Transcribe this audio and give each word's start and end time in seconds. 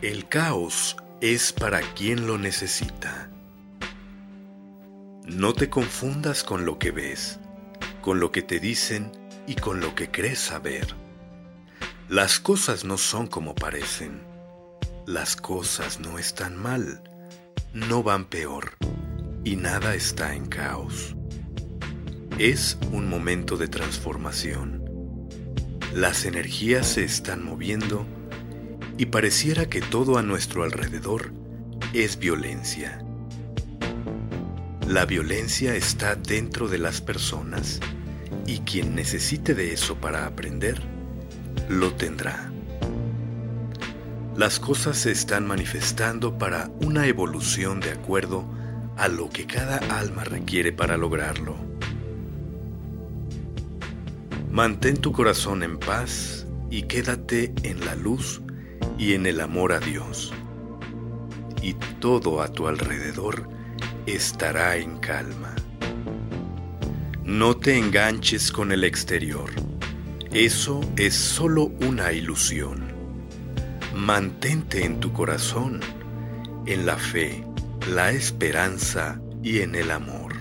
El 0.00 0.28
caos 0.28 0.96
es 1.20 1.52
para 1.52 1.80
quien 1.80 2.28
lo 2.28 2.38
necesita. 2.38 3.28
No 5.26 5.54
te 5.54 5.68
confundas 5.68 6.44
con 6.44 6.64
lo 6.64 6.78
que 6.78 6.92
ves, 6.92 7.40
con 8.00 8.20
lo 8.20 8.30
que 8.30 8.42
te 8.42 8.60
dicen 8.60 9.10
y 9.48 9.56
con 9.56 9.80
lo 9.80 9.96
que 9.96 10.08
crees 10.08 10.38
saber. 10.38 10.86
Las 12.08 12.38
cosas 12.38 12.84
no 12.84 12.96
son 12.96 13.26
como 13.26 13.56
parecen. 13.56 14.22
Las 15.04 15.34
cosas 15.34 15.98
no 15.98 16.16
están 16.16 16.56
mal, 16.56 17.02
no 17.72 18.04
van 18.04 18.26
peor 18.26 18.76
y 19.42 19.56
nada 19.56 19.96
está 19.96 20.32
en 20.32 20.46
caos. 20.46 21.16
Es 22.38 22.78
un 22.92 23.08
momento 23.08 23.56
de 23.56 23.66
transformación. 23.66 24.80
Las 25.92 26.24
energías 26.24 26.86
se 26.86 27.02
están 27.02 27.44
moviendo 27.44 28.06
y 28.98 29.06
pareciera 29.06 29.70
que 29.70 29.80
todo 29.80 30.18
a 30.18 30.22
nuestro 30.22 30.64
alrededor 30.64 31.32
es 31.94 32.18
violencia. 32.18 33.02
La 34.88 35.06
violencia 35.06 35.76
está 35.76 36.16
dentro 36.16 36.68
de 36.68 36.78
las 36.78 37.00
personas 37.00 37.78
y 38.44 38.58
quien 38.60 38.96
necesite 38.96 39.54
de 39.54 39.72
eso 39.72 39.96
para 39.96 40.26
aprender, 40.26 40.82
lo 41.68 41.94
tendrá. 41.94 42.50
Las 44.36 44.58
cosas 44.58 44.98
se 44.98 45.12
están 45.12 45.46
manifestando 45.46 46.36
para 46.36 46.70
una 46.80 47.06
evolución 47.06 47.80
de 47.80 47.92
acuerdo 47.92 48.46
a 48.96 49.06
lo 49.06 49.30
que 49.30 49.46
cada 49.46 49.76
alma 49.96 50.24
requiere 50.24 50.72
para 50.72 50.96
lograrlo. 50.96 51.56
Mantén 54.50 54.96
tu 54.96 55.12
corazón 55.12 55.62
en 55.62 55.78
paz 55.78 56.46
y 56.70 56.82
quédate 56.82 57.52
en 57.62 57.84
la 57.84 57.94
luz 57.94 58.40
y 58.98 59.14
en 59.14 59.26
el 59.26 59.40
amor 59.40 59.72
a 59.72 59.80
Dios. 59.80 60.32
Y 61.62 61.74
todo 62.00 62.42
a 62.42 62.48
tu 62.48 62.66
alrededor 62.66 63.48
estará 64.06 64.76
en 64.76 64.98
calma. 64.98 65.54
No 67.24 67.56
te 67.56 67.78
enganches 67.78 68.50
con 68.50 68.72
el 68.72 68.84
exterior. 68.84 69.50
Eso 70.32 70.80
es 70.96 71.14
solo 71.14 71.72
una 71.80 72.12
ilusión. 72.12 72.92
Mantente 73.94 74.84
en 74.84 75.00
tu 75.00 75.12
corazón, 75.12 75.80
en 76.66 76.86
la 76.86 76.96
fe, 76.96 77.44
la 77.92 78.10
esperanza 78.10 79.20
y 79.42 79.60
en 79.60 79.74
el 79.74 79.90
amor. 79.90 80.34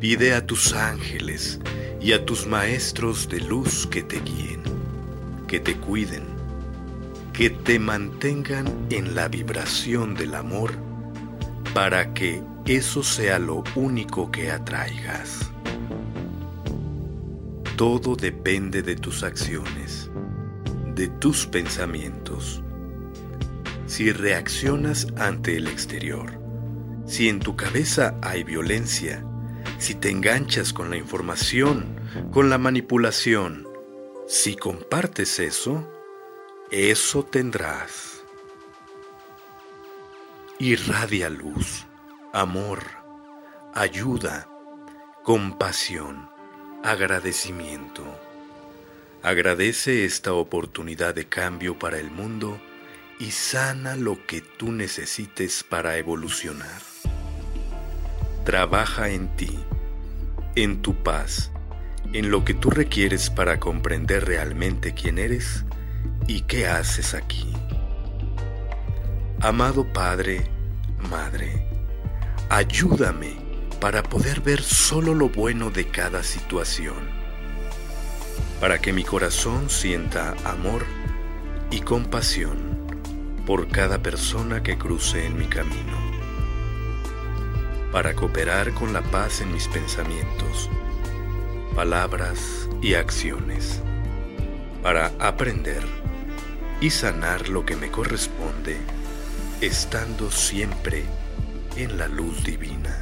Pide 0.00 0.34
a 0.34 0.46
tus 0.46 0.72
ángeles 0.72 1.60
y 2.00 2.12
a 2.12 2.24
tus 2.24 2.46
maestros 2.46 3.28
de 3.28 3.40
luz 3.40 3.86
que 3.86 4.02
te 4.02 4.20
guíen, 4.20 4.62
que 5.46 5.60
te 5.60 5.76
cuiden, 5.76 6.24
que 7.32 7.48
te 7.48 7.78
mantengan 7.78 8.66
en 8.90 9.14
la 9.14 9.28
vibración 9.28 10.14
del 10.14 10.34
amor 10.34 10.72
para 11.74 12.12
que 12.12 12.42
eso 12.66 13.02
sea 13.02 13.38
lo 13.38 13.64
único 13.74 14.30
que 14.30 14.50
atraigas. 14.50 15.50
Todo 17.76 18.14
depende 18.16 18.82
de 18.82 18.96
tus 18.96 19.22
acciones, 19.22 20.10
de 20.94 21.08
tus 21.08 21.46
pensamientos. 21.46 22.62
Si 23.86 24.12
reaccionas 24.12 25.06
ante 25.16 25.56
el 25.56 25.66
exterior, 25.66 26.38
si 27.06 27.28
en 27.28 27.40
tu 27.40 27.56
cabeza 27.56 28.14
hay 28.22 28.44
violencia, 28.44 29.24
si 29.78 29.94
te 29.94 30.10
enganchas 30.10 30.72
con 30.72 30.90
la 30.90 30.96
información, 30.98 31.86
con 32.30 32.50
la 32.50 32.58
manipulación, 32.58 33.66
si 34.28 34.54
compartes 34.54 35.40
eso, 35.40 35.88
eso 36.72 37.22
tendrás. 37.22 38.22
Irradia 40.58 41.28
luz, 41.28 41.84
amor, 42.32 42.82
ayuda, 43.74 44.48
compasión, 45.22 46.30
agradecimiento. 46.82 48.02
Agradece 49.22 50.06
esta 50.06 50.32
oportunidad 50.32 51.14
de 51.14 51.28
cambio 51.28 51.78
para 51.78 51.98
el 51.98 52.10
mundo 52.10 52.58
y 53.18 53.32
sana 53.32 53.94
lo 53.94 54.26
que 54.26 54.40
tú 54.40 54.72
necesites 54.72 55.62
para 55.62 55.98
evolucionar. 55.98 56.80
Trabaja 58.46 59.10
en 59.10 59.36
ti, 59.36 59.58
en 60.54 60.80
tu 60.80 60.94
paz, 61.02 61.52
en 62.14 62.30
lo 62.30 62.46
que 62.46 62.54
tú 62.54 62.70
requieres 62.70 63.28
para 63.28 63.60
comprender 63.60 64.24
realmente 64.24 64.94
quién 64.94 65.18
eres 65.18 65.66
¿Y 66.26 66.42
qué 66.42 66.68
haces 66.68 67.14
aquí? 67.14 67.52
Amado 69.40 69.84
Padre, 69.92 70.46
Madre, 71.10 71.66
ayúdame 72.48 73.36
para 73.80 74.04
poder 74.04 74.40
ver 74.40 74.62
solo 74.62 75.14
lo 75.14 75.28
bueno 75.28 75.70
de 75.70 75.88
cada 75.88 76.22
situación, 76.22 77.10
para 78.60 78.78
que 78.78 78.92
mi 78.92 79.02
corazón 79.02 79.68
sienta 79.68 80.36
amor 80.44 80.84
y 81.72 81.80
compasión 81.80 82.86
por 83.44 83.66
cada 83.66 84.00
persona 84.00 84.62
que 84.62 84.78
cruce 84.78 85.26
en 85.26 85.36
mi 85.36 85.46
camino, 85.46 85.98
para 87.90 88.14
cooperar 88.14 88.72
con 88.74 88.92
la 88.92 89.02
paz 89.02 89.40
en 89.40 89.52
mis 89.52 89.66
pensamientos, 89.66 90.70
palabras 91.74 92.68
y 92.80 92.94
acciones, 92.94 93.82
para 94.84 95.10
aprender 95.18 96.01
y 96.82 96.90
sanar 96.90 97.48
lo 97.48 97.64
que 97.64 97.76
me 97.76 97.92
corresponde, 97.92 98.76
estando 99.60 100.32
siempre 100.32 101.04
en 101.76 101.96
la 101.96 102.08
luz 102.08 102.42
divina. 102.42 103.00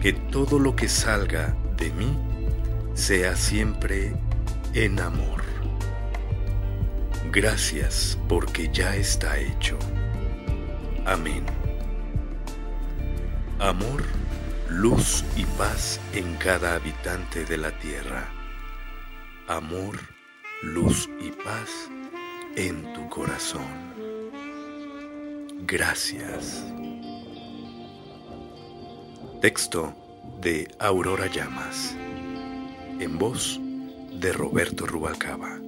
Que 0.00 0.12
todo 0.12 0.60
lo 0.60 0.76
que 0.76 0.88
salga 0.88 1.56
de 1.76 1.90
mí 1.90 2.16
sea 2.94 3.34
siempre 3.34 4.14
en 4.72 5.00
amor. 5.00 5.42
Gracias 7.32 8.16
porque 8.28 8.70
ya 8.72 8.94
está 8.94 9.36
hecho. 9.40 9.80
Amén. 11.06 11.44
Amor, 13.58 14.04
luz 14.68 15.24
y 15.36 15.44
paz 15.44 15.98
en 16.12 16.36
cada 16.36 16.76
habitante 16.76 17.44
de 17.44 17.56
la 17.56 17.76
tierra. 17.80 18.28
Amor, 19.48 20.17
luz 20.62 21.08
y 21.20 21.30
paz 21.30 21.88
en 22.56 22.92
tu 22.92 23.08
corazón. 23.08 23.66
Gracias. 25.66 26.64
Texto 29.40 29.94
de 30.40 30.68
Aurora 30.80 31.26
Llamas. 31.26 31.94
En 32.98 33.18
voz 33.18 33.60
de 34.12 34.32
Roberto 34.32 34.86
Rubalcaba. 34.86 35.60